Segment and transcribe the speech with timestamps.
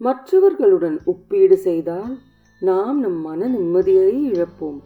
[0.00, 2.18] மற்றவர்களுடன் ஒப்பீடு செய்தால்
[2.60, 4.80] நாம் நம் மன நிம்மதியை இழப்போம்.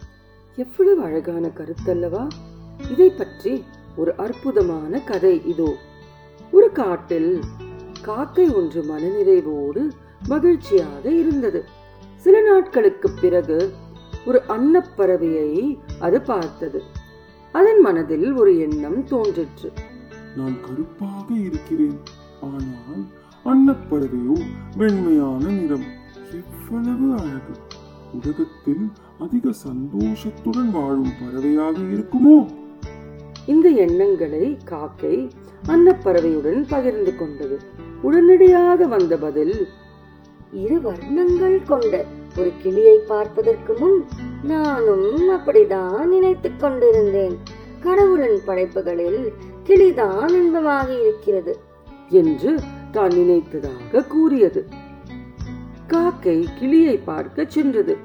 [0.56, 2.28] எவ்வளவு அழகான கருத்தல்லவா?
[2.90, 3.64] இதை பற்றி
[3.96, 5.74] ஒரு அற்புதமான கதை இதோ.
[6.52, 7.40] ஒரு காட்டில்
[8.02, 9.90] காக்கை ஒன்று மனநிறைவோடு
[10.28, 11.64] மகிழ்ச்சியாக இருந்தது.
[12.16, 13.70] சில நாட்களுக்கு பிறகு
[14.26, 16.82] ஒரு அன்னப்பறவையை அது பார்த்தது.
[17.52, 19.72] அதன் மனதில் ஒரு எண்ணம் தோன்றிற்று.
[20.36, 21.98] நான் கருப்பாக இருக்கிறேன்.
[22.40, 23.02] ஆனால்
[23.48, 24.40] அன்னப்பறவையோ
[24.78, 25.86] வெண்மையான நிறம்.
[26.32, 27.52] எவ்வளவு அழகு.
[28.12, 32.46] உலகத்தில் அதிக சந்தோஷத்துடன் வாழும் பறவையாக இருக்குமோ?
[33.46, 35.30] இந்த எண்ணங்களை காக்கை
[35.68, 37.58] அன்னப்பறவையுடன் பகிர்ந்து கொண்டது.
[38.02, 39.66] உடனடியாக வந்த பதில்
[40.52, 42.04] இரு வர்ணங்கள் கொண்ட
[42.38, 44.04] ஒரு கிளியை பார்ப்பதற்கு முன்
[44.42, 47.38] நானும் அப்படிதான் நினைத்துக் கொண்டிருந்தேன்.
[47.80, 49.32] கடவுளின் படைப்புகளில்
[49.64, 51.58] கிளிதான் இன்பமாக இருக்கிறது
[52.08, 52.60] என்று
[52.90, 54.66] தான் நினைத்ததாக கூறியது.
[55.86, 57.96] காக்கை கிளியை பார்க்க சென்றது.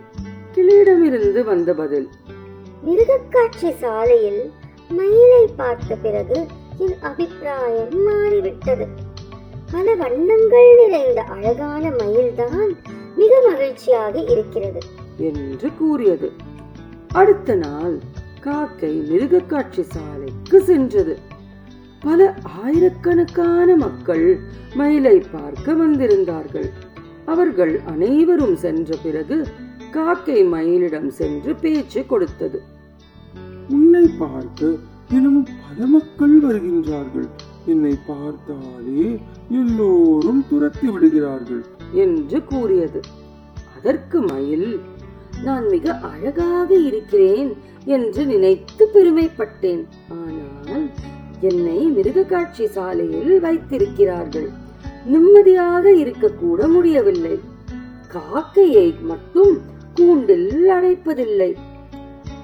[0.55, 2.09] கிளியிடமிருந்து வந்த பதில்
[2.85, 4.51] மிருகக்காட்சி சாலையில்
[4.89, 6.45] மயிலை பார்த்த பிறகு
[6.77, 8.87] என் அபிப்பிராயம் மாறிவிட்டது.
[9.71, 12.71] பல வண்ணங்கள் நிறைந்த அழகான மயில்தான்
[13.15, 14.79] மிக மகிழ்ச்சியாக இருக்கிறது
[15.17, 16.31] என்று கூறியது.
[17.13, 17.99] அடுத்த நாள்
[18.39, 21.17] காக்கை மிருகக்காட்சி சாலைக்கு சென்றது.
[22.03, 24.39] பல ஆயிரக்கணக்கான மக்கள்
[24.75, 26.69] மயிலை பார்க்க வந்திருந்தார்கள்.
[27.25, 29.47] அவர்கள் அனைவரும் சென்ற பிறகு
[29.91, 32.61] காக்கை மயிலிடம் சென்று பேச்சு கொடுத்தது.
[33.69, 34.71] உன்னை பார்க்க
[35.07, 37.29] தினமும் பல மக்கள் வருகின்றார்கள்.
[37.65, 41.65] என்னை பார்த்தாலே எல்லோரும் துரத்தி விடுகிறார்கள்.
[41.91, 42.99] என்று கூறியது.
[43.77, 44.79] அதற்கு மயில்
[45.43, 47.53] நான் மிக அழகாக இருக்கிறேன்
[47.85, 49.85] என்று நினைத்து பெருமைப்பட்டேன்.
[50.09, 50.42] ஆனால்
[51.43, 54.49] என்னை மிருகக்காட்சி சாலையில் வைத்திருக்கிறார்கள்.
[55.05, 57.39] நிம்மதியாக இருக்கக்கூட முடியவில்லை.
[58.07, 59.57] காக்கையை மட்டும்
[59.93, 61.51] கூண்டில் அடைப்பதில்லை.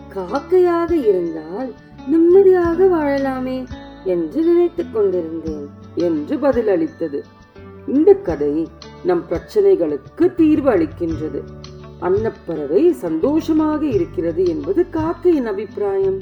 [0.09, 1.69] காக்கையாக இருந்தால்
[2.07, 3.57] நிம்மதியாக வாழலாமே
[4.03, 7.19] என்று நினைத்துக் கொண்டிருந்தேன் என்று பதிலளித்தது.
[7.87, 8.67] இந்த கதை
[9.03, 11.41] நம் பிரச்சனைகளுக்கு தீர்வு அளிக்கின்றது.
[11.99, 16.19] அன்னப்பறவை சந்தோஷமாக இருக்கிறது என்பது காக்கையின் அபிப்பிராயம்.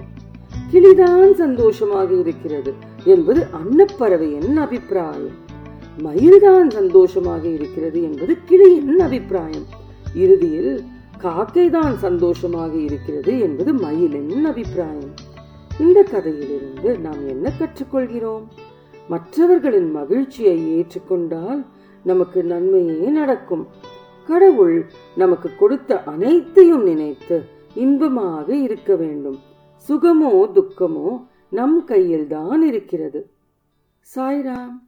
[0.72, 2.74] கிளிதான் சந்தோஷமாக இருக்கிறது
[3.04, 5.46] என்பது அன்னப்பறவையின் அபிப்பிராயம்.
[6.04, 9.66] மயில்தான் சந்தோஷமாக இருக்கிறது என்பது கிளியின் அபிப்பிராயம்.
[10.16, 10.84] இறுதியில்
[11.22, 15.14] காக்கைதான் சந்தோஷமாக இருக்கிறது என்பது மயிலின் அபிப்பிராயம்.
[15.80, 18.46] இந்த கதையிலிருந்து நாம் என்ன கற்றுக்கொள்கிறோம்?
[19.10, 21.66] மற்றவர்களின் மகிழ்ச்சியை ஏற்றுக்கொண்டால்
[22.04, 23.68] நமக்கு நன்மையே நடக்கும்.
[24.28, 24.86] கடவுள்
[25.16, 27.44] நமக்கு கொடுத்த அனைத்தையும் நினைத்து
[27.74, 29.38] இன்பமாக இருக்க வேண்டும்.
[29.88, 33.32] சுகமோ துக்கமோ நம் கையில்தான் இருக்கிறது.
[34.16, 34.87] சாய்ராம்.